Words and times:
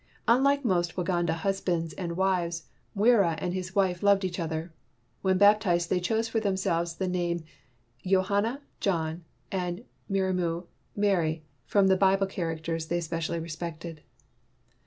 ''Unlike 0.27 0.65
most 0.65 0.95
Waganda 0.95 1.29
husbands 1.33 1.93
and 1.93 2.17
wives 2.17 2.63
Mwira 2.97 3.35
and 3.37 3.53
his 3.53 3.75
wife 3.75 4.01
loved 4.01 4.25
each 4.25 4.39
other. 4.39 4.73
When 5.21 5.37
baptized 5.37 5.91
they 5.91 5.99
chose 5.99 6.27
for 6.27 6.39
themselves 6.39 6.95
the 6.95 7.07
names 7.07 7.43
Yohana 8.03 8.61
(John) 8.79 9.25
and 9.51 9.83
Maryamu 10.09 10.65
(Mary), 10.95 11.43
from 11.67 11.85
the 11.85 11.93
two 11.93 11.99
Bible 11.99 12.25
characters 12.25 12.87
they 12.87 12.97
especially 12.97 13.39
respected. 13.39 14.01